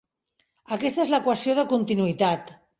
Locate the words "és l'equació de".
1.05-1.69